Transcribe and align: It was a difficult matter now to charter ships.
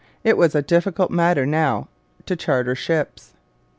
It 0.23 0.35
was 0.35 0.55
a 0.55 0.63
difficult 0.63 1.11
matter 1.11 1.45
now 1.45 1.87
to 2.25 2.35
charter 2.35 2.73
ships. 2.73 3.33